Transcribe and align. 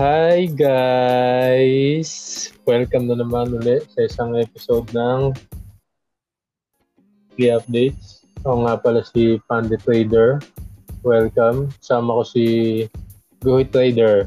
Hi 0.00 0.48
guys! 0.48 2.08
Welcome 2.64 3.12
na 3.12 3.20
naman 3.20 3.52
ulit 3.52 3.84
sa 3.92 4.08
isang 4.08 4.32
episode 4.32 4.88
ng 4.96 5.36
Key 7.36 7.52
Updates. 7.52 8.24
Ako 8.40 8.64
nga 8.64 8.80
pala 8.80 9.04
si 9.04 9.36
Pandit 9.44 9.84
Trader. 9.84 10.40
Welcome. 11.04 11.68
Sama 11.84 12.16
ko 12.16 12.24
si 12.24 12.44
Guhit 13.44 13.76
Trader. 13.76 14.24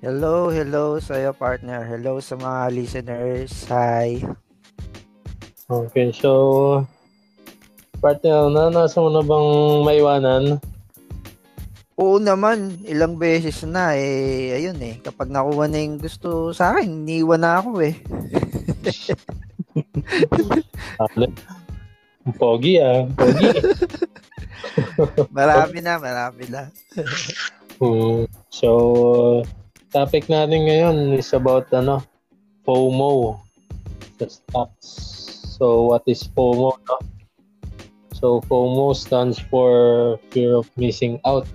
Hello, 0.00 0.48
hello 0.48 0.96
sa 1.04 1.20
iyo 1.20 1.36
partner. 1.36 1.84
Hello 1.84 2.16
sa 2.24 2.40
mga 2.40 2.72
listeners. 2.72 3.68
Hi. 3.68 4.24
Okay, 5.68 6.16
so 6.16 6.32
partner, 8.00 8.48
naranasan 8.48 9.04
mo 9.04 9.10
na 9.12 9.20
bang 9.20 9.48
maiwanan? 9.84 10.44
Oo 11.98 12.22
naman, 12.22 12.78
ilang 12.86 13.18
beses 13.18 13.66
na 13.66 13.98
eh. 13.98 14.54
Ayun 14.54 14.78
eh, 14.86 15.02
kapag 15.02 15.34
nakuha 15.34 15.66
na 15.66 15.82
yung 15.82 15.98
gusto 15.98 16.54
sa 16.54 16.78
akin, 16.78 16.86
iniwan 16.86 17.42
na 17.42 17.58
ako 17.58 17.82
eh. 17.82 17.98
Pogi 22.38 22.78
ah. 22.78 23.02
Pogi. 23.18 23.50
marami 25.34 25.82
na, 25.82 25.98
marami 25.98 26.46
na. 26.46 26.70
hmm. 27.82 28.30
So, 28.54 29.42
topic 29.90 30.30
natin 30.30 30.70
ngayon 30.70 31.18
is 31.18 31.34
about 31.34 31.66
ano, 31.74 31.98
FOMO 32.62 33.42
sa 34.22 34.30
stocks. 34.30 34.86
So, 35.58 35.90
what 35.90 36.06
is 36.06 36.30
FOMO? 36.30 36.78
No? 36.78 36.96
So, 38.14 38.38
FOMO 38.46 38.94
stands 38.94 39.42
for 39.50 40.14
fear 40.30 40.54
of 40.54 40.70
missing 40.78 41.18
out. 41.26 41.50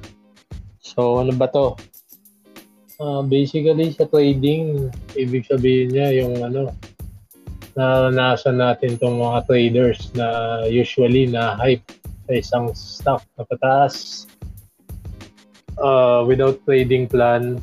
So, 0.93 1.19
ano 1.19 1.33
ba 1.33 1.49
to? 1.49 1.73
Uh, 3.01 3.25
basically, 3.25 3.91
sa 3.97 4.05
trading, 4.05 4.93
ibig 5.17 5.49
sabihin 5.49 5.91
niya 5.91 6.23
yung 6.23 6.39
ano, 6.45 6.69
naranasan 7.73 8.61
natin 8.61 9.01
tong 9.01 9.17
mga 9.17 9.49
traders 9.49 10.13
na 10.13 10.61
usually 10.69 11.25
na 11.25 11.57
hype 11.57 11.83
sa 12.29 12.31
isang 12.37 12.65
stock 12.77 13.25
na 13.35 13.43
pataas. 13.49 14.29
Uh, 15.81 16.21
without 16.29 16.61
trading 16.69 17.09
plan 17.09 17.57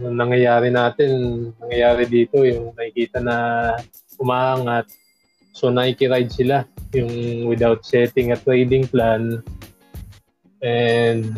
nangyayari 0.00 0.72
natin 0.72 1.10
nangyayari 1.60 2.08
dito 2.08 2.40
yung 2.40 2.72
nakikita 2.72 3.20
na 3.20 3.36
umaangat. 4.16 4.88
So 5.52 5.68
nakikiride 5.68 6.32
sila 6.32 6.64
yung 6.96 7.44
without 7.44 7.84
setting 7.84 8.32
a 8.32 8.38
trading 8.40 8.88
plan. 8.88 9.44
And 10.64 11.36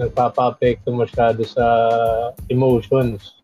nagpapa-apekto 0.00 0.92
masyado 0.92 1.44
sa 1.44 1.64
emotions. 2.48 3.42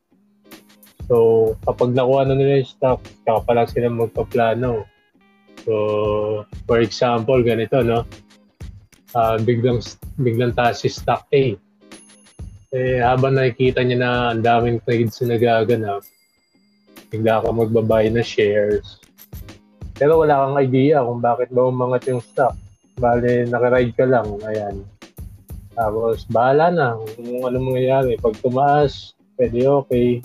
So, 1.08 1.56
kapag 1.64 1.96
nakuha 1.96 2.28
na 2.28 2.36
nila 2.36 2.60
yung 2.60 2.68
stock, 2.68 3.00
kaya 3.24 3.40
pa 3.40 3.52
lang 3.56 3.68
sila 3.68 3.88
magpaplano. 3.88 4.84
So, 5.64 5.74
for 6.68 6.80
example, 6.80 7.40
ganito, 7.40 7.80
no? 7.80 8.04
Uh, 9.16 9.40
biglang, 9.40 9.80
biglang 10.20 10.52
taas 10.52 10.84
si 10.84 10.92
stock 10.92 11.24
A. 11.32 11.56
Eh, 12.68 13.00
habang 13.00 13.32
nakikita 13.32 13.80
niya 13.80 13.98
na 14.04 14.10
ang 14.36 14.44
daming 14.44 14.84
trades 14.84 15.16
na 15.24 15.40
nagaganap, 15.40 16.04
bigla 17.08 17.40
ka 17.40 17.48
magbabay 17.48 18.12
na 18.12 18.20
shares. 18.20 19.00
Pero 19.96 20.20
wala 20.20 20.44
kang 20.44 20.60
idea 20.60 21.00
kung 21.00 21.24
bakit 21.24 21.48
ba 21.48 21.72
umangat 21.72 22.04
yung 22.12 22.20
stock. 22.20 22.52
Bale, 23.00 23.48
nakaride 23.48 23.96
ka 23.96 24.04
lang. 24.04 24.28
Ayan 24.44 24.84
tapos, 25.78 26.26
bahala 26.26 26.74
na 26.74 26.88
kung 27.14 27.46
ano 27.46 27.58
mangyayari. 27.62 28.18
Pag 28.18 28.34
tumaas, 28.42 29.14
pwede 29.38 29.62
okay. 29.62 30.18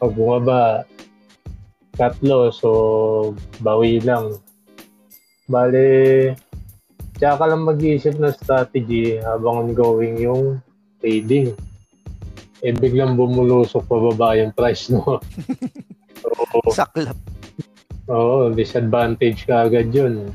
Pag 0.00 0.16
bumaba, 0.16 0.88
loss, 2.24 2.64
so 2.64 3.36
bawi 3.60 4.00
lang. 4.00 4.40
Bale, 5.44 6.32
tsaka 7.20 7.44
ka 7.44 7.46
lang 7.52 7.68
mag-iisip 7.68 8.16
ng 8.16 8.32
strategy 8.32 9.20
habang 9.20 9.68
ongoing 9.68 10.16
yung 10.16 10.64
trading. 11.04 11.52
Eh, 12.64 12.72
biglang 12.72 13.20
bumulusok 13.20 13.84
pababa 13.84 14.40
yung 14.40 14.56
price 14.56 14.88
mo. 14.88 15.20
so, 16.16 16.28
Saklap. 16.80 17.20
Oo, 18.08 18.48
disadvantage 18.56 19.44
ka 19.44 19.68
agad 19.68 19.92
yun. 19.92 20.32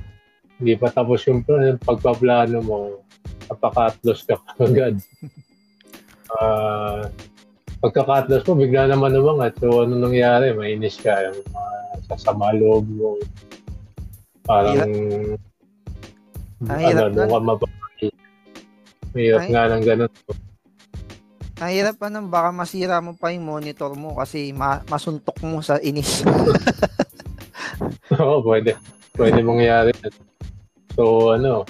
Hindi 0.62 0.78
pa 0.78 0.94
tapos 0.94 1.26
yung 1.26 1.42
pagpaplano 1.82 2.62
mo 2.62 3.09
napaka-atlas 3.50 4.20
ka 4.24 4.38
agad. 4.66 4.96
Uh, 6.30 7.10
pagka-atlas 7.82 8.46
mo, 8.46 8.54
bigla 8.54 8.86
naman 8.86 9.18
naman 9.18 9.42
at 9.42 9.58
so 9.58 9.84
ano 9.84 9.98
nangyari, 9.98 10.54
mainis 10.54 11.02
ka, 11.02 11.14
yung 11.26 11.42
uh, 11.52 11.94
sasama 12.06 12.54
loob 12.54 12.86
mo. 12.86 13.18
Parang, 14.46 14.90
Ang 16.70 16.80
hirap 16.82 17.10
ano, 17.10 17.16
doon 17.16 17.30
ka 17.30 17.40
mababay. 17.42 18.06
Mahirap 19.14 19.42
nga 19.50 19.64
ng 19.74 19.84
ganun. 19.86 20.12
Ang 21.60 21.72
hirap 21.76 21.96
pa 22.00 22.08
nang 22.08 22.32
baka 22.32 22.56
masira 22.56 23.04
mo 23.04 23.18
pa 23.18 23.36
yung 23.36 23.44
monitor 23.50 23.92
mo 23.98 24.16
kasi 24.16 24.56
ma- 24.56 24.86
masuntok 24.88 25.36
mo 25.44 25.60
sa 25.60 25.76
inis. 25.82 26.24
Oo, 28.16 28.40
pwede. 28.46 28.80
Pwede 29.12 29.44
mangyari. 29.44 29.92
So, 30.96 31.36
ano, 31.36 31.68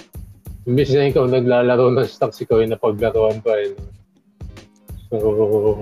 Imbis 0.68 0.92
na 0.92 1.08
ikaw 1.08 1.24
naglalaro 1.24 1.96
ng 1.96 2.04
stocks, 2.04 2.44
ikaw 2.44 2.60
yung 2.60 2.76
napaglaruan 2.76 3.40
pa. 3.40 3.56
Eh. 3.56 3.72
So, 5.08 5.80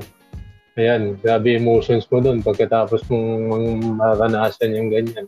ayan, 0.78 1.19
grabe 1.19 1.59
emotions 1.59 2.06
mo 2.06 2.22
doon 2.22 2.47
pagkatapos 2.47 3.03
mong 3.11 3.99
maranasan 3.99 4.78
yung 4.78 4.94
ganyan. 4.94 5.27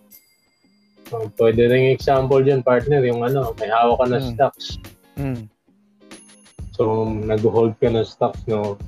So, 1.10 1.27
pwede 1.43 1.66
rin 1.66 1.91
example 1.91 2.47
dyan, 2.47 2.62
partner, 2.62 3.03
yung 3.03 3.27
ano, 3.27 3.50
may 3.59 3.66
hawak 3.66 3.99
ka 3.99 4.06
na 4.06 4.19
mm. 4.22 4.27
stocks. 4.31 4.66
Mm. 5.19 5.50
So, 6.71 7.10
nag-hold 7.10 7.75
ka 7.83 7.91
ng 7.91 8.06
stocks, 8.06 8.47
no? 8.47 8.78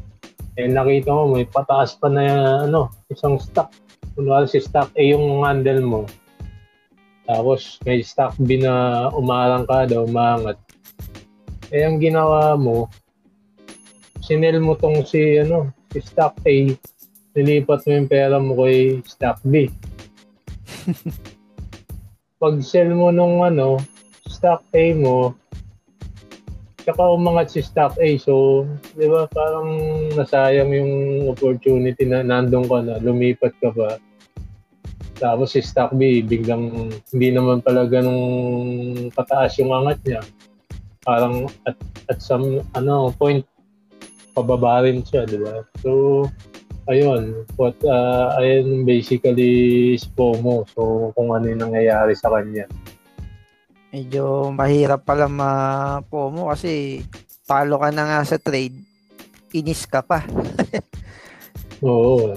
Eh, 0.55 0.71
nakita 0.71 1.11
mo, 1.11 1.35
may 1.35 1.43
pataas 1.43 1.99
pa 1.99 2.07
na, 2.07 2.23
ano, 2.71 2.95
isang 3.11 3.43
stock. 3.43 3.75
Kunwari 4.15 4.47
si 4.47 4.63
stock 4.63 4.95
A 4.95 5.03
yung 5.03 5.43
handle 5.43 5.83
mo 5.83 6.07
tapos 7.23 7.79
may 7.87 8.03
stock 8.03 8.35
B 8.39 8.59
na 8.59 9.07
umarang 9.15 9.67
ka 9.67 9.87
daw, 9.87 10.05
umangat. 10.05 10.59
Eh 11.71 11.87
ang 11.87 12.03
ginawa 12.03 12.59
mo, 12.59 12.91
sinel 14.21 14.59
mo 14.59 14.75
tong 14.75 15.07
si 15.07 15.39
ano, 15.39 15.71
si 15.95 16.03
stock 16.03 16.37
A, 16.45 16.55
nilipat 17.33 17.81
mo 17.87 17.91
yung 17.95 18.11
pera 18.11 18.37
mo 18.43 18.53
kay 18.61 19.01
stock 19.07 19.39
B. 19.47 19.71
Pag 22.43 22.59
sell 22.67 22.91
mo 22.91 23.15
nung 23.15 23.47
ano, 23.47 23.79
stock 24.27 24.67
A 24.75 24.85
mo, 24.99 25.39
tsaka 26.83 27.03
umangat 27.15 27.55
si 27.55 27.63
stock 27.63 27.95
A. 28.03 28.09
So, 28.19 28.67
di 28.99 29.07
ba, 29.07 29.31
parang 29.31 29.71
nasayang 30.19 30.75
yung 30.75 30.93
opportunity 31.31 32.03
na 32.03 32.27
nandun 32.27 32.67
ka 32.67 32.83
na, 32.83 32.99
lumipat 32.99 33.55
ka 33.63 33.71
pa 33.71 33.97
tapos 35.23 35.55
si 35.55 35.63
Stock 35.63 35.95
B, 35.95 36.27
biglang 36.27 36.91
hindi 37.15 37.29
naman 37.31 37.63
pala 37.63 37.87
ganong 37.87 38.27
pataas 39.15 39.55
yung 39.63 39.71
angat 39.71 40.03
niya. 40.03 40.23
Parang 41.07 41.47
at, 41.63 41.79
at 42.11 42.19
some 42.19 42.59
ano 42.75 43.15
point, 43.15 43.47
pababa 44.35 44.83
rin 44.83 45.07
siya, 45.07 45.23
di 45.23 45.39
ba? 45.39 45.63
So, 45.79 46.27
ayun, 46.91 47.47
what, 47.55 47.79
uh, 47.87 48.35
ayun 48.43 48.83
basically 48.83 49.95
is 49.95 50.03
FOMO. 50.11 50.67
So, 50.75 51.15
kung 51.15 51.31
ano 51.31 51.47
yung 51.47 51.71
nangyayari 51.71 52.19
sa 52.19 52.35
kanya. 52.35 52.67
Medyo 53.95 54.51
mahirap 54.51 55.07
pala 55.07 55.31
ma-FOMO 55.31 56.51
kasi 56.51 57.05
talo 57.47 57.79
ka 57.79 57.95
na 57.95 58.09
nga 58.11 58.21
sa 58.27 58.43
trade, 58.43 58.75
inis 59.55 59.87
ka 59.87 60.03
pa. 60.03 60.27
Oo. 61.87 62.35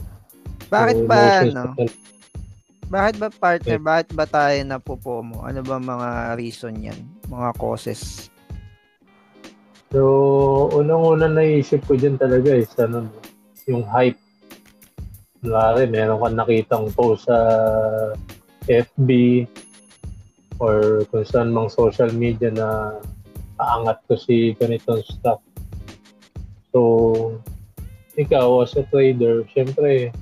Bakit 0.70 0.98
so, 1.02 1.08
ba, 1.10 1.22
no? 1.50 1.66
Bakit 2.96 3.16
ba 3.20 3.28
partner, 3.28 3.76
bakit 3.84 4.08
ba 4.16 4.24
tayo 4.24 4.56
napupo 4.64 5.20
mo? 5.20 5.44
Ano 5.44 5.60
ba 5.68 5.84
mga 5.84 6.40
reason 6.40 6.80
yan? 6.80 6.96
Mga 7.28 7.52
causes? 7.60 8.32
So, 9.92 10.72
unang-una 10.72 11.28
naisip 11.28 11.84
ko 11.84 12.00
dyan 12.00 12.16
talaga 12.16 12.56
is 12.56 12.72
ano, 12.80 13.12
yung 13.68 13.84
hype. 13.84 14.16
Kunwari, 15.44 15.92
meron 15.92 16.24
kang 16.24 16.40
nakitang 16.40 16.88
post 16.96 17.28
sa 17.28 17.36
FB 18.72 19.44
or 20.64 21.04
kung 21.12 21.28
saan 21.28 21.52
mang 21.52 21.68
social 21.68 22.16
media 22.16 22.48
na 22.48 22.96
aangat 23.60 24.00
ko 24.08 24.16
si 24.16 24.56
ganitong 24.56 25.04
stock. 25.04 25.44
So, 26.72 26.80
ikaw 28.16 28.64
as 28.64 28.80
a 28.80 28.88
trader, 28.88 29.44
syempre, 29.52 30.16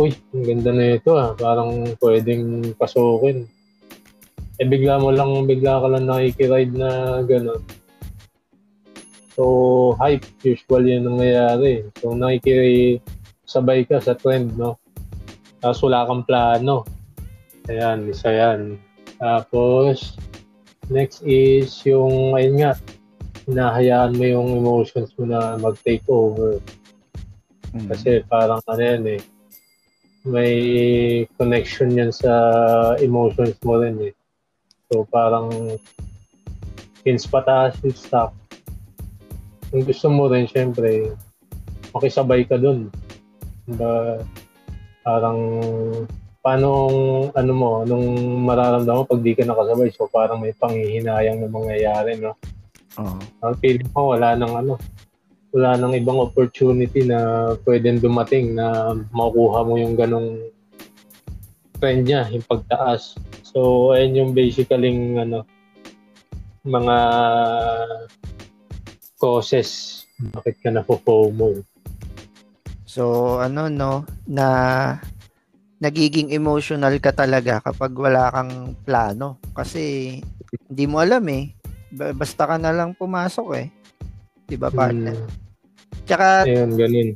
uy, 0.00 0.10
ang 0.32 0.44
ganda 0.44 0.70
na 0.72 0.96
ito 0.96 1.12
ah, 1.16 1.36
parang 1.36 1.92
pwedeng 2.00 2.72
pasukin. 2.80 3.44
Eh 4.56 4.68
bigla 4.68 4.96
mo 5.00 5.12
lang, 5.12 5.44
bigla 5.44 5.84
ka 5.84 5.86
lang 5.90 6.08
nakikiride 6.08 6.72
na 6.76 7.20
gano'n. 7.24 7.60
So, 9.32 9.96
hype 9.96 10.28
usually 10.44 10.96
yung 10.96 11.16
nangyayari. 11.16 11.88
So, 12.00 12.12
nakiki, 12.12 13.00
sabay 13.48 13.88
ka 13.88 14.00
sa 14.00 14.12
trend, 14.12 14.56
no? 14.60 14.76
Tapos 15.60 15.80
wala 15.84 16.04
kang 16.04 16.24
plano. 16.28 16.84
Ayan, 17.68 18.12
isa 18.12 18.28
yan. 18.28 18.76
Tapos, 19.16 20.20
next 20.92 21.24
is 21.24 21.72
yung, 21.88 22.36
ayun 22.36 22.60
nga, 22.60 22.72
hinahayaan 23.48 24.16
mo 24.18 24.24
yung 24.24 24.48
emotions 24.60 25.10
mo 25.16 25.24
na 25.24 25.56
mag-take 25.56 26.04
over. 26.12 26.60
Mm. 27.72 27.88
Kasi 27.88 28.20
parang 28.28 28.60
ano 28.68 28.82
yan 28.82 29.04
eh, 29.16 29.20
may 30.22 30.54
connection 31.34 31.90
yan 31.94 32.14
sa 32.14 32.30
emotions 33.02 33.58
mo 33.66 33.82
rin 33.82 33.98
eh. 33.98 34.14
So 34.90 35.02
parang 35.10 35.50
pins 37.02 37.26
pataas 37.26 37.74
yung 37.82 37.96
stock. 37.98 38.30
Kung 39.72 39.82
gusto 39.82 40.06
mo 40.12 40.30
rin, 40.30 40.46
syempre, 40.46 41.16
makisabay 41.90 42.46
ka 42.46 42.60
dun. 42.60 42.92
Diba, 43.66 44.22
parang 45.02 45.38
paano 46.42 46.68
ano 47.34 47.52
mo, 47.54 47.70
anong 47.82 48.06
mararamdaman 48.46 48.98
mo 49.02 49.08
pag 49.08 49.22
di 49.22 49.32
ka 49.34 49.42
nakasabay? 49.42 49.90
So 49.94 50.06
parang 50.06 50.38
may 50.38 50.54
panghihinayang 50.54 51.42
na 51.42 51.50
mangyayari, 51.50 52.20
no? 52.20 52.38
Oo. 53.00 53.16
Uh-huh. 53.16 53.48
Ang 53.48 53.54
feeling 53.58 53.90
ko 53.90 54.14
wala 54.14 54.36
nang 54.36 54.54
ano, 54.54 54.78
wala 55.52 55.76
nang 55.76 55.92
ibang 55.92 56.16
opportunity 56.16 57.04
na 57.04 57.52
pwedeng 57.68 58.00
dumating 58.00 58.56
na 58.56 58.96
makuha 59.12 59.64
mo 59.68 59.76
yung 59.76 59.92
ganong 59.94 60.48
trend 61.76 62.08
niya, 62.08 62.24
yung 62.32 62.46
pagtaas. 62.48 63.20
So, 63.44 63.92
ayun 63.92 64.16
yung 64.16 64.30
basically 64.32 64.96
ano, 65.20 65.44
mga 66.64 66.96
causes 69.20 70.02
bakit 70.32 70.56
ka 70.62 70.70
na 70.70 70.86
FOMO. 70.86 71.60
So, 72.86 73.36
ano 73.42 73.66
no, 73.66 74.06
na 74.24 74.46
nagiging 75.82 76.30
emotional 76.30 76.94
ka 77.02 77.10
talaga 77.10 77.58
kapag 77.58 77.90
wala 77.92 78.30
kang 78.30 78.78
plano. 78.86 79.42
Kasi 79.50 80.16
hindi 80.70 80.84
mo 80.86 81.02
alam 81.02 81.26
eh. 81.28 81.50
Basta 81.92 82.46
ka 82.46 82.56
na 82.56 82.70
lang 82.70 82.94
pumasok 82.94 83.48
eh. 83.58 83.68
'Di 84.46 84.56
ba, 84.60 84.70
partner? 84.70 85.18
Hmm. 85.18 85.41
Tsaka 86.06 86.46
Ayun, 86.46 86.74
ganun. 86.74 87.10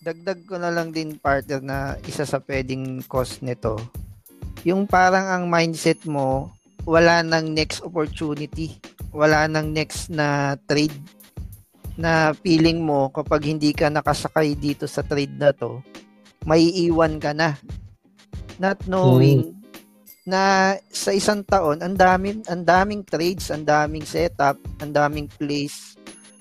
Dagdag 0.00 0.48
ko 0.48 0.56
na 0.56 0.72
lang 0.72 0.96
din 0.96 1.20
partner 1.20 1.60
na 1.60 1.78
isa 2.08 2.24
sa 2.24 2.40
pwedeng 2.40 3.04
cause 3.04 3.44
nito. 3.44 3.76
Yung 4.64 4.88
parang 4.88 5.28
ang 5.28 5.44
mindset 5.48 6.04
mo, 6.08 6.48
wala 6.88 7.20
nang 7.20 7.52
next 7.52 7.84
opportunity. 7.84 8.80
Wala 9.12 9.44
nang 9.44 9.72
next 9.76 10.08
na 10.08 10.56
trade 10.64 10.96
na 12.00 12.32
feeling 12.32 12.80
mo 12.80 13.12
kapag 13.12 13.44
hindi 13.44 13.76
ka 13.76 13.92
nakasakay 13.92 14.56
dito 14.56 14.88
sa 14.88 15.04
trade 15.04 15.36
na 15.36 15.52
to, 15.52 15.84
may 16.48 16.64
iwan 16.88 17.20
ka 17.20 17.36
na 17.36 17.60
not 18.56 18.80
knowing 18.88 19.52
hmm. 19.52 19.56
na 20.24 20.76
sa 20.88 21.12
isang 21.12 21.44
taon 21.44 21.84
ang 21.84 21.92
daming 21.92 22.40
ang 22.48 22.64
daming 22.64 23.04
trades, 23.04 23.52
ang 23.52 23.68
daming 23.68 24.04
setup, 24.08 24.56
ang 24.80 24.96
daming 24.96 25.28
place 25.28 25.99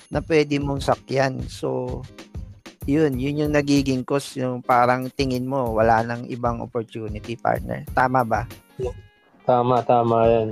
na 0.10 0.20
pwede 0.26 0.58
mong 0.58 0.82
sakyan. 0.82 1.42
So 1.46 2.02
yun, 2.90 3.18
yun 3.22 3.46
yung 3.46 3.54
nagiging 3.54 4.02
cost 4.06 4.38
yung 4.38 4.66
parang 4.66 5.10
tingin 5.14 5.46
mo 5.46 5.74
wala 5.78 6.02
nang 6.02 6.26
ibang 6.28 6.62
opportunity 6.62 7.38
partner. 7.38 7.86
Tama 7.94 8.26
ba? 8.26 8.50
Tama, 9.46 9.82
tama 9.86 10.26
yan. 10.26 10.50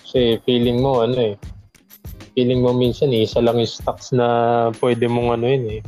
Kasi 0.00 0.40
feeling 0.44 0.84
mo 0.84 1.04
ano 1.04 1.32
eh, 1.32 1.34
feeling 2.36 2.60
mo 2.60 2.72
minsan 2.76 3.12
eh, 3.12 3.24
isa 3.24 3.40
lang 3.40 3.60
yung 3.60 3.68
stocks 3.68 4.12
na 4.12 4.26
pwede 4.80 5.08
mong 5.08 5.40
ano 5.40 5.46
yun 5.48 5.64
eh, 5.76 5.80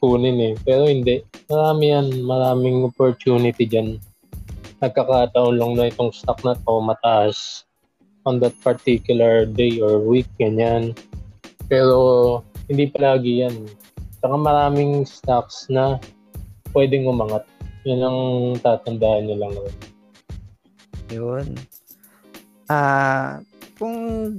kunin 0.00 0.38
eh. 0.40 0.54
Pero 0.64 0.88
hindi. 0.88 1.24
Marami 1.52 1.84
yan, 1.92 2.06
maraming 2.24 2.88
opportunity 2.88 3.68
dyan 3.68 4.00
nagkakataon 4.82 5.54
lang 5.62 5.72
na 5.78 5.86
itong 5.86 6.10
stock 6.10 6.42
na 6.42 6.58
to 6.58 6.82
mataas 6.82 7.62
on 8.26 8.42
that 8.42 8.54
particular 8.66 9.46
day 9.46 9.78
or 9.78 10.02
week, 10.02 10.26
ganyan. 10.42 10.90
Pero 11.72 11.96
hindi 12.68 12.84
palagi 12.92 13.48
yan. 13.48 13.64
Saka 14.20 14.36
maraming 14.36 15.08
stocks 15.08 15.72
na 15.72 15.96
pwedeng 16.76 17.08
umangat. 17.08 17.48
Yan 17.88 18.04
ang 18.04 18.20
tatandaan 18.60 19.24
nyo 19.24 19.36
lang. 19.40 19.52
Yun. 21.08 21.48
Ah, 22.68 22.76
uh, 22.76 23.30
kung 23.80 23.96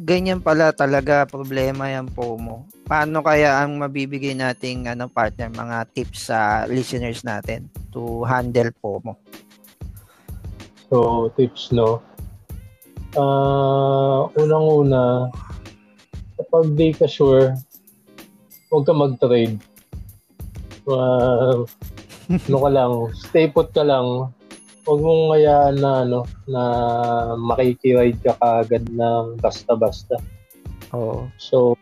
ganyan 0.08 0.40
pala 0.40 0.72
talaga 0.72 1.28
problema 1.28 1.90
yan 1.90 2.08
po 2.08 2.38
mo, 2.38 2.70
paano 2.88 3.20
kaya 3.20 3.60
ang 3.60 3.82
mabibigay 3.82 4.32
nating 4.38 4.88
ano 4.88 5.12
partner 5.12 5.52
mga 5.52 5.90
tips 5.92 6.32
sa 6.32 6.64
listeners 6.70 7.26
natin 7.28 7.68
to 7.92 8.24
handle 8.24 8.72
po 8.80 9.02
mo? 9.04 9.20
So, 10.88 11.28
tips, 11.36 11.74
no? 11.74 12.00
Uh, 13.18 14.32
unang-una, 14.40 15.28
kapag 16.54 16.78
di 16.78 16.94
ka 16.94 17.10
sure, 17.10 17.58
huwag 18.70 18.86
ka 18.86 18.94
mag-trade. 18.94 19.58
Uh, 20.86 21.66
ano 22.46 22.58
ka 22.62 22.70
lang, 22.70 22.94
stay 23.18 23.50
put 23.50 23.74
ka 23.74 23.82
lang. 23.82 24.30
Huwag 24.86 25.02
mong 25.02 25.34
hayaan 25.34 25.82
na, 25.82 26.06
ano, 26.06 26.30
na 26.46 26.62
makikiride 27.42 28.22
ka 28.22 28.38
kagad 28.38 28.86
ng 28.86 29.42
basta-basta. 29.42 30.22
Oo. 30.94 31.26
So, 31.42 31.74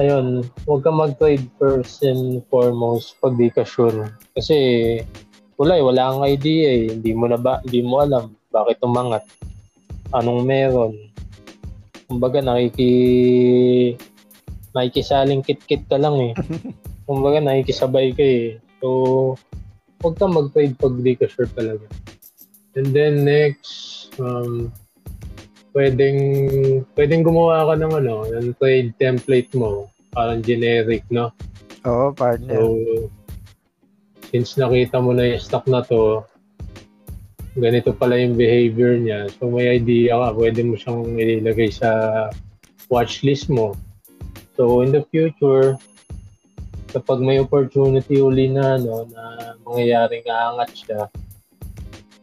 ayun, 0.00 0.48
huwag 0.64 0.80
ka 0.80 0.88
mag-trade 0.88 1.44
first 1.60 2.00
and 2.00 2.40
foremost 2.48 3.20
pag 3.20 3.36
di 3.36 3.52
ka 3.52 3.60
sure. 3.60 4.08
Kasi 4.32 4.56
wala 5.60 5.76
eh, 5.76 5.84
wala 5.84 6.16
kang 6.16 6.24
idea 6.24 6.68
eh. 6.80 6.96
Hindi 6.96 7.12
mo 7.12 7.28
na 7.28 7.36
ba, 7.36 7.60
hindi 7.60 7.84
mo 7.84 8.00
alam 8.00 8.32
bakit 8.48 8.80
umangat. 8.80 9.28
Anong 10.16 10.48
meron. 10.48 10.96
Kumbaga 12.08 12.40
nakiki 12.40 12.92
nakikisaling 14.72 15.44
kit-kit 15.44 15.84
ka 15.86 16.00
lang 16.00 16.32
eh. 16.32 16.32
Kumbaga 17.06 17.44
nakikisabay 17.44 18.16
ka 18.16 18.24
eh. 18.24 18.56
So, 18.80 18.88
huwag 20.00 20.16
kang 20.16 20.32
mag-trade 20.32 20.76
pag 20.80 20.96
di 21.04 21.12
ka 21.12 21.28
sure 21.28 21.50
talaga. 21.52 21.84
And 22.76 22.96
then 22.96 23.28
next, 23.28 24.08
um, 24.16 24.72
pwedeng, 25.76 26.20
pwedeng 26.96 27.26
gumawa 27.28 27.68
ka 27.68 27.74
ng 27.76 27.92
ano, 27.92 28.24
ng 28.32 28.56
trade 28.56 28.96
template 28.96 29.52
mo. 29.52 29.92
Parang 30.14 30.40
generic, 30.40 31.04
no? 31.12 31.34
Oo, 31.84 32.14
partner. 32.16 32.56
So, 32.56 32.62
since 34.32 34.56
nakita 34.56 35.00
mo 35.00 35.12
na 35.12 35.36
yung 35.36 35.42
stock 35.42 35.64
na 35.68 35.84
to, 35.84 36.24
ganito 37.58 37.90
pala 37.94 38.18
yung 38.18 38.38
behavior 38.38 38.96
niya. 38.98 39.28
So 39.36 39.50
may 39.50 39.68
idea 39.76 40.14
ka, 40.14 40.28
pwede 40.38 40.60
mo 40.62 40.74
siyang 40.78 41.18
ilagay 41.18 41.70
sa 41.74 41.90
watch 42.88 43.22
list 43.26 43.50
mo. 43.50 43.74
So 44.54 44.82
in 44.82 44.90
the 44.90 45.04
future, 45.10 45.78
kapag 46.90 47.20
may 47.20 47.38
opportunity 47.38 48.18
uli 48.18 48.48
na, 48.48 48.80
no, 48.80 49.04
na 49.10 49.54
mangyayaring 49.62 50.26
aangat 50.26 50.70
siya, 50.72 51.00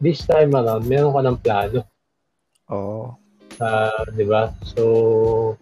this 0.02 0.26
time 0.26 0.52
around, 0.52 0.84
meron 0.84 1.14
ka 1.14 1.22
ng 1.22 1.38
plano. 1.40 1.80
Oo. 2.72 2.82
Oh. 2.82 3.06
Uh, 3.56 4.04
di 4.12 4.28
ba? 4.28 4.52
So, 4.76 5.56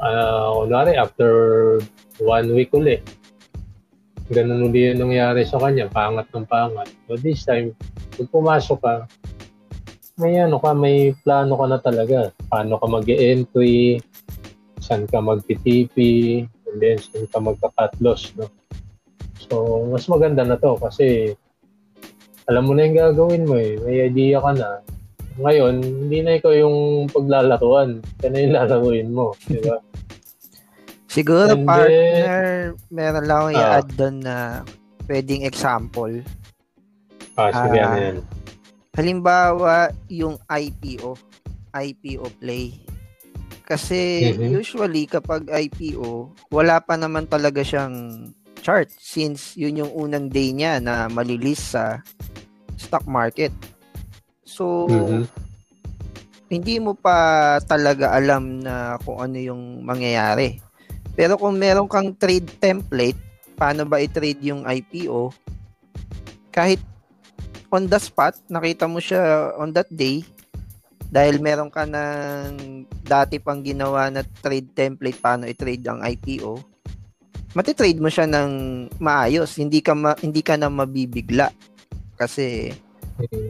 uh, 0.00 0.48
kunwari, 0.64 0.96
after 0.96 1.30
one 2.16 2.56
week 2.56 2.72
uli, 2.72 3.04
ganun 4.32 4.70
uli 4.70 4.88
yung 4.88 5.10
nangyari 5.10 5.44
sa 5.44 5.60
kanya, 5.60 5.92
pangat 5.92 6.30
ng 6.32 6.48
pangat. 6.48 6.88
So 7.04 7.20
this 7.20 7.44
time, 7.44 7.76
pag 8.20 8.28
pumasok 8.28 8.78
ka, 8.84 8.94
may 10.20 10.36
ano 10.36 10.60
ka, 10.60 10.76
may 10.76 11.16
plano 11.24 11.56
ka 11.56 11.64
na 11.64 11.80
talaga. 11.80 12.28
Paano 12.52 12.76
ka 12.76 12.84
mag 12.84 13.08
entry 13.08 13.96
saan 14.80 15.08
ka 15.08 15.20
mag-TP, 15.20 15.96
and 16.44 16.76
then 16.80 16.96
saan 17.00 17.28
ka 17.28 17.38
magka-cut 17.40 17.92
loss, 18.00 18.32
no? 18.36 18.48
So, 19.48 19.86
mas 19.88 20.08
maganda 20.08 20.44
na 20.44 20.56
to 20.60 20.76
kasi 20.80 21.36
alam 22.48 22.66
mo 22.66 22.72
na 22.74 22.88
yung 22.88 22.98
gagawin 22.98 23.46
mo 23.46 23.54
eh. 23.56 23.78
May 23.80 24.10
idea 24.10 24.42
ka 24.42 24.52
na. 24.56 24.82
Ngayon, 25.40 25.74
hindi 25.80 26.18
na 26.20 26.36
ikaw 26.36 26.52
yung 26.52 27.06
paglalaruan. 27.08 28.02
Kaya 28.18 28.28
na 28.28 28.42
yung 28.42 28.54
lalaruin 28.56 29.08
mo. 29.14 29.32
Di 29.46 29.62
ba? 29.62 29.78
Siguro 31.14 31.54
And 31.54 31.66
partner, 31.66 32.74
then, 32.74 32.90
meron 32.90 33.24
lang 33.26 33.38
akong 33.38 33.54
i-add 33.58 33.88
doon 33.98 34.16
na 34.22 34.36
pwedeng 35.06 35.42
example. 35.46 36.14
Ah, 37.48 37.64
sige, 37.64 37.78
uh, 37.80 37.96
yan. 37.96 38.16
Halimbawa, 38.92 39.88
yung 40.12 40.36
IPO. 40.44 41.16
IPO 41.72 42.26
play. 42.36 42.76
Kasi 43.64 44.34
mm-hmm. 44.34 44.50
usually 44.50 45.06
kapag 45.06 45.46
IPO, 45.46 46.34
wala 46.50 46.82
pa 46.82 46.98
naman 46.98 47.30
talaga 47.30 47.62
siyang 47.62 48.28
chart 48.60 48.90
since 48.98 49.56
yun 49.56 49.80
yung 49.80 49.92
unang 49.94 50.26
day 50.28 50.50
niya 50.50 50.82
na 50.82 51.06
malilis 51.06 51.72
sa 51.72 52.02
stock 52.74 53.06
market. 53.06 53.54
So, 54.42 54.90
mm-hmm. 54.90 55.22
hindi 56.50 56.82
mo 56.82 56.98
pa 56.98 57.56
talaga 57.62 58.10
alam 58.10 58.58
na 58.58 58.98
kung 59.06 59.22
ano 59.22 59.38
yung 59.38 59.86
mangyayari. 59.86 60.58
Pero 61.14 61.38
kung 61.38 61.54
meron 61.54 61.86
kang 61.86 62.10
trade 62.18 62.50
template, 62.58 63.18
paano 63.54 63.86
ba 63.86 64.02
i-trade 64.02 64.42
yung 64.50 64.66
IPO, 64.66 65.30
kahit 66.50 66.82
on 67.70 67.86
the 67.86 67.98
spot, 68.02 68.34
nakita 68.50 68.90
mo 68.90 68.98
siya 68.98 69.54
on 69.56 69.70
that 69.72 69.88
day, 69.90 70.26
dahil 71.10 71.42
meron 71.42 71.70
ka 71.70 71.86
ng 71.86 72.86
dati 73.02 73.42
pang 73.42 73.62
ginawa 73.62 74.10
na 74.10 74.22
trade 74.42 74.70
template 74.74 75.18
paano 75.18 75.46
i-trade 75.46 75.82
ang 75.90 76.02
IPO, 76.02 76.62
matitrade 77.54 77.98
mo 77.98 78.06
siya 78.06 78.30
ng 78.30 78.50
maayos. 79.02 79.58
Hindi 79.58 79.82
ka 79.82 79.94
ma, 79.94 80.14
hindi 80.22 80.38
ka 80.38 80.54
na 80.54 80.70
mabibigla 80.70 81.50
kasi 82.14 82.70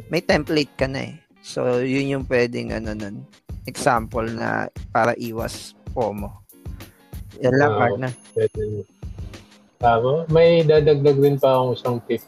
may 0.08 0.24
template 0.24 0.72
ka 0.76 0.88
na 0.88 1.12
eh. 1.12 1.14
So, 1.44 1.80
yun 1.80 2.12
yung 2.12 2.24
pwedeng 2.28 2.72
ano 2.72 2.96
nun, 2.96 3.24
example 3.68 4.28
na 4.28 4.72
para 4.92 5.12
iwas 5.16 5.76
FOMO. 5.92 6.32
Yan 7.40 7.56
lang, 7.56 7.72
Ah, 7.72 7.78
partner. 7.80 8.12
Tama. 9.80 10.28
May 10.28 10.60
dadagdag 10.60 11.16
din 11.16 11.40
pa 11.40 11.56
akong 11.56 11.72
isang 11.72 11.98
tip. 12.04 12.20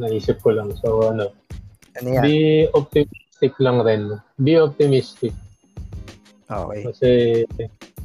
Naisip 0.00 0.42
ko 0.42 0.54
lang. 0.54 0.74
So, 0.82 1.10
ano, 1.10 1.30
Ano 2.00 2.08
yan? 2.10 2.22
be 2.26 2.36
optimistic 2.74 3.52
lang 3.62 3.78
rin. 3.86 4.18
Be 4.42 4.58
optimistic. 4.58 5.30
Okay. 6.50 6.80
Kasi, 6.90 7.08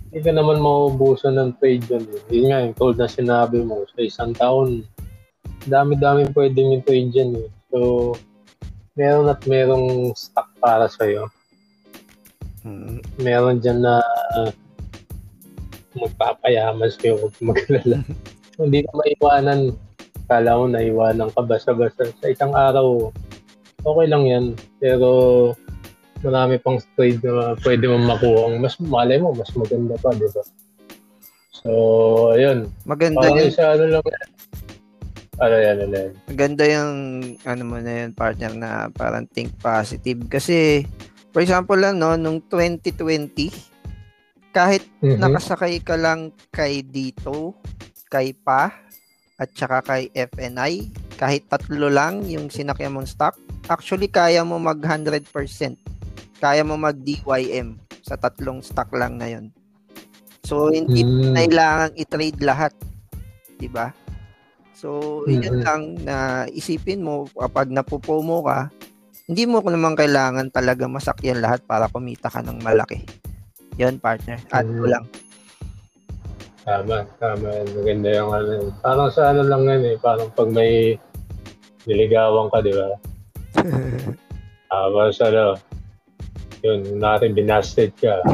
hindi 0.10 0.20
ka 0.26 0.32
naman 0.34 0.62
maubusan 0.62 1.38
ng 1.38 1.58
trade 1.62 1.86
yun. 1.90 2.06
Eh. 2.06 2.22
Yun 2.34 2.46
nga, 2.50 2.60
yung 2.66 2.78
told 2.78 2.98
na 2.98 3.10
sinabi 3.10 3.62
mo, 3.62 3.86
sa 3.94 4.00
isang 4.02 4.34
taon, 4.34 4.86
dami-dami 5.70 6.30
pwedeng 6.34 6.78
yung 6.78 6.86
trade 6.86 7.10
dyan 7.14 7.32
eh. 7.38 7.50
So, 7.70 8.14
meron 8.98 9.30
at 9.30 9.42
merong 9.46 10.14
stock 10.18 10.50
para 10.58 10.90
sa'yo. 10.90 11.30
Mm, 12.66 13.00
meron 13.22 13.62
dyan 13.62 13.80
na 13.86 14.02
uh, 14.36 14.52
magpapayaman 15.96 16.90
sa'yo 16.90 17.22
huwag 17.22 17.36
magalala. 17.42 18.02
Hindi 18.60 18.84
ka 18.84 18.92
maiwanan. 18.92 19.62
Kala 20.30 20.56
mo 20.56 20.70
naiwanan 20.70 21.34
ka 21.34 21.42
basta-basta. 21.42 22.06
Sa 22.22 22.28
isang 22.30 22.54
araw, 22.54 23.10
okay 23.82 24.06
lang 24.06 24.24
yan. 24.30 24.46
Pero 24.78 25.10
marami 26.22 26.62
pang 26.62 26.78
trade 26.94 27.18
na 27.26 27.58
pwede 27.66 27.90
mo 27.90 27.98
makuha. 27.98 28.54
Mas 28.62 28.78
malay 28.78 29.18
mo, 29.18 29.34
mas 29.34 29.50
maganda 29.58 29.98
pa, 29.98 30.14
di 30.14 30.30
ba? 30.30 30.44
So, 31.60 31.70
ayun. 32.38 32.70
Maganda 32.86 33.26
Parang 33.26 33.42
yun. 33.42 33.50
isa 33.50 33.74
ano 33.74 33.86
lang 33.90 34.06
yan. 34.06 34.28
Ano 35.40 35.56
yan, 35.56 35.78
ano 35.82 35.96
yan. 35.96 36.12
Maganda 36.28 36.64
yung 36.68 36.94
ano 37.42 37.64
mo 37.66 37.78
na 37.80 37.94
yun, 38.04 38.10
partner 38.14 38.54
na 38.54 38.70
parang 38.92 39.26
think 39.26 39.50
positive. 39.58 40.20
Kasi, 40.30 40.86
for 41.32 41.42
example 41.42 41.80
lang, 41.80 41.98
no, 41.98 42.14
nung 42.16 42.44
2020, 42.46 43.50
kahit 44.52 44.84
Mhm. 45.00 45.18
nakasakay 45.20 45.80
ka 45.80 45.96
lang 45.96 46.30
kay 46.52 46.84
dito, 46.84 47.56
kay 48.12 48.36
pa, 48.36 48.74
at 49.40 49.50
saka 49.56 49.80
kay 49.82 50.04
FNI, 50.12 50.92
kahit 51.16 51.48
tatlo 51.48 51.88
lang 51.88 52.28
yung 52.28 52.52
sinakyan 52.52 52.92
mong 52.92 53.08
stock, 53.08 53.40
actually 53.72 54.12
kaya 54.12 54.44
mo 54.44 54.60
mag 54.60 54.84
100%. 54.84 55.24
Kaya 56.40 56.64
mo 56.68 56.76
mag 56.76 57.00
DYM 57.00 57.80
sa 58.04 58.20
tatlong 58.20 58.60
stock 58.60 58.92
lang 58.96 59.16
na 59.16 59.28
yun. 59.32 59.52
So, 60.44 60.72
hindi 60.72 61.04
Mm. 61.04 61.36
kailangan 61.36 61.92
i-trade 62.00 62.40
lahat. 62.44 62.74
'Di 63.60 63.68
ba? 63.68 63.92
So, 64.72 65.22
yun 65.28 65.60
Mhm. 65.60 65.64
lang 65.68 65.82
na 66.08 66.16
isipin 66.48 67.04
mo 67.04 67.28
kapag 67.36 67.68
napupomo 67.68 68.40
ka, 68.48 68.72
hindi 69.28 69.44
mo 69.44 69.60
naman 69.60 69.94
kailangan 70.00 70.48
talaga 70.50 70.88
masakyan 70.88 71.44
lahat 71.44 71.62
para 71.68 71.92
kumita 71.92 72.32
ka 72.32 72.40
ng 72.40 72.64
malaki. 72.64 73.04
Yun, 73.76 74.00
partner. 74.00 74.40
Add 74.56 74.68
ko 74.80 74.88
lang. 74.88 75.06
Tama, 76.70 77.02
tama. 77.18 77.50
Maganda 77.74 78.10
yung 78.14 78.30
ano. 78.30 78.52
yun. 78.62 78.70
Parang 78.86 79.10
sa 79.10 79.34
ano 79.34 79.42
lang 79.42 79.66
yan 79.66 79.84
eh. 79.90 79.96
Parang 79.98 80.30
pag 80.38 80.54
may 80.54 81.02
niligawan 81.90 82.54
ka, 82.54 82.62
di 82.62 82.70
ba? 82.78 82.94
Tapos 84.70 85.18
ano, 85.26 85.58
yun, 86.62 87.02
natin 87.02 87.34
binasted 87.34 87.90
ka. 87.98 88.22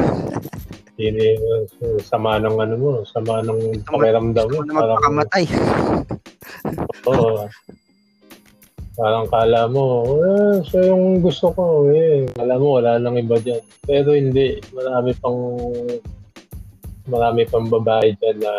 Yun 0.96 1.12
yung 1.12 2.00
sama 2.00 2.40
ng 2.40 2.56
ano 2.56 2.74
mo, 2.80 2.92
sama 3.04 3.44
ng 3.44 3.84
pakiramdam 3.84 4.48
mo. 4.48 4.64
Gusto 4.64 4.72
mo 4.72 4.80
na 4.80 4.96
magpakamatay. 4.96 5.44
oo. 7.04 7.44
Parang 8.96 9.28
kala 9.28 9.68
mo, 9.68 10.08
eh, 10.24 10.64
siya 10.64 10.96
yung 10.96 11.20
gusto 11.20 11.52
ko 11.52 11.92
eh. 11.92 12.24
Kala 12.32 12.56
mo, 12.56 12.80
wala 12.80 12.96
nang 12.96 13.20
iba 13.20 13.36
dyan. 13.36 13.60
Pero 13.84 14.16
hindi, 14.16 14.56
marami 14.72 15.12
pang 15.20 15.36
marami 17.06 17.46
pang 17.46 17.66
babae 17.66 18.14
dyan 18.18 18.38
na 18.42 18.52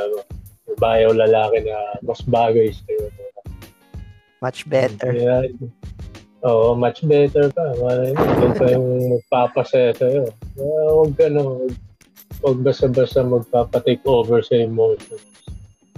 babae 0.76 1.08
o 1.08 1.16
lalaki 1.16 1.64
na 1.64 1.78
mas 2.04 2.20
bagay 2.28 2.72
sa'yo. 2.72 3.08
Much 4.44 4.68
better. 4.70 5.12
Kaya, 5.12 5.50
oo, 6.46 6.78
much 6.78 7.02
better 7.08 7.50
pa. 7.50 7.74
Malay 7.82 8.14
mo, 8.14 8.24
yun 8.38 8.54
pa 8.54 8.66
yung 8.70 8.88
magpapasaya 9.18 9.92
sa'yo. 9.98 10.30
Kaya 10.54 10.80
huwag 10.94 11.12
ka 11.18 11.26
no, 11.32 11.66
huwag 12.44 12.58
basta-basta 12.62 13.26
magpapatake 13.26 14.04
over 14.06 14.44
sa 14.46 14.62
emotions. 14.62 15.24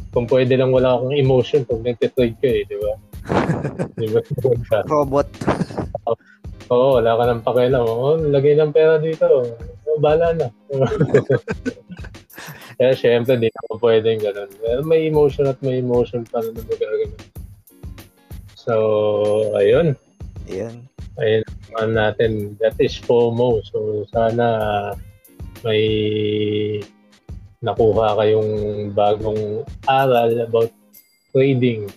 Kung 0.10 0.26
pwede 0.26 0.58
lang 0.58 0.74
wala 0.74 0.98
akong 0.98 1.14
emotion 1.14 1.62
pag 1.68 1.86
nagtitrade 1.86 2.38
ka 2.42 2.50
eh, 2.50 2.64
di 2.66 2.78
ba? 2.80 2.94
di 4.02 4.08
ba? 4.10 4.20
Robot. 4.88 5.28
Oo, 6.70 7.02
wala 7.02 7.18
ka 7.18 7.24
ng 7.26 7.42
pakialam. 7.42 7.82
Oo, 7.82 8.10
lagay 8.30 8.54
ng 8.54 8.70
pera 8.70 9.02
dito. 9.02 9.26
Oo, 9.26 9.98
bala 9.98 10.38
na. 10.38 10.48
Kaya 12.80 12.96
syempre, 12.96 13.36
di 13.36 13.52
naman 13.52 13.78
pwedeng 13.84 14.24
ganun. 14.24 14.52
Pero 14.56 14.80
may 14.88 15.12
emotion 15.12 15.52
at 15.52 15.60
may 15.60 15.84
emotion 15.84 16.24
pa 16.24 16.40
na 16.40 16.56
magagawa. 16.56 17.12
So, 18.56 18.76
ayun. 19.60 20.00
Yun. 20.48 20.88
Ayun 21.20 21.44
naman 21.44 21.90
natin. 21.92 22.32
That 22.64 22.80
is 22.80 22.96
FOMO. 23.04 23.60
So, 23.68 24.08
sana 24.16 24.48
may 25.68 25.84
nakuha 27.60 28.16
kayong 28.16 28.52
bagong 28.96 29.68
aral 29.84 30.32
about 30.40 30.72
trading. 31.36 31.92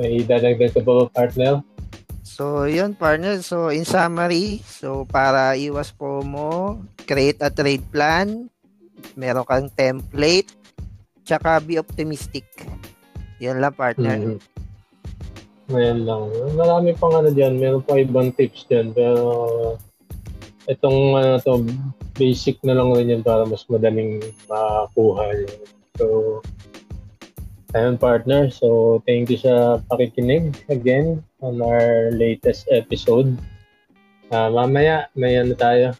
May 0.00 0.24
dadagdag 0.24 0.72
ka 0.72 0.80
ba, 0.80 1.12
partner? 1.12 1.60
So, 2.24 2.64
yun, 2.64 2.96
partner. 2.96 3.44
So, 3.44 3.68
in 3.68 3.84
summary, 3.84 4.64
so 4.64 5.04
para 5.04 5.60
iwas 5.60 5.92
po 5.92 6.24
mo, 6.24 6.80
create 7.04 7.44
a 7.44 7.52
trade 7.52 7.84
plan, 7.92 8.48
meron 9.12 9.44
kang 9.44 9.68
template, 9.76 10.48
tsaka 11.24 11.60
be 11.60 11.76
optimistic. 11.76 12.44
Yan 13.40 13.60
lang, 13.60 13.76
partner. 13.76 14.16
Mhm. 14.16 14.38
Ngayon 15.64 15.98
lang. 16.04 16.22
Marami 16.56 16.92
pang 16.96 17.14
ano 17.16 17.32
dyan. 17.32 17.56
Meron 17.56 17.84
pa 17.84 17.96
ibang 17.96 18.32
tips 18.36 18.68
dyan. 18.68 18.92
Pero 18.92 19.24
itong 20.68 21.16
ano 21.16 21.40
to, 21.40 21.64
basic 22.16 22.60
na 22.62 22.76
lang 22.76 22.92
rin 22.92 23.12
yan 23.12 23.22
para 23.24 23.48
mas 23.48 23.64
madaling 23.72 24.20
makakuha. 24.48 25.24
Yun. 25.32 25.52
So, 25.96 26.06
ayun 27.72 27.96
partner. 27.96 28.52
So, 28.52 29.00
thank 29.08 29.32
you 29.32 29.40
sa 29.40 29.80
pakikinig 29.88 30.52
again 30.68 31.24
on 31.40 31.64
our 31.64 32.12
latest 32.12 32.68
episode. 32.68 33.32
Ah, 34.28 34.52
mamaya, 34.52 35.08
may 35.16 35.36
ano 35.40 35.56
tayo. 35.56 35.96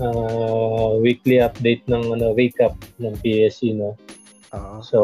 Ah, 0.00 0.96
weekly 1.00 1.40
update 1.40 1.84
ng 1.88 2.16
ano, 2.16 2.32
recap 2.36 2.76
ng 3.00 3.14
PSC, 3.20 3.76
no? 3.76 3.96
Oo. 4.54 4.78
So, 4.82 4.98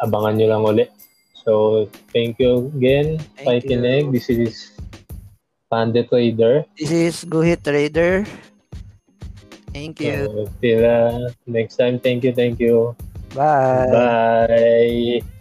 abangan 0.00 0.36
nyo 0.36 0.46
lang 0.50 0.62
ulit. 0.64 0.90
So, 1.46 1.86
thank 2.10 2.42
you 2.42 2.74
again, 2.74 3.22
Pakikinig. 3.38 4.10
you. 4.10 4.14
This 4.18 4.28
is 4.28 4.54
Panda 5.70 6.02
Trader. 6.02 6.66
This 6.74 6.90
is 6.90 7.14
Go 7.22 7.42
Hit 7.42 7.62
Trader. 7.62 8.26
Thank 9.70 10.00
you. 10.00 10.26
So, 10.26 10.50
till 10.58 10.82
uh, 10.82 11.30
next 11.46 11.76
time, 11.76 12.00
thank 12.00 12.24
you, 12.24 12.32
thank 12.32 12.58
you. 12.58 12.96
Bye. 13.36 13.92
Bye. 13.92 15.35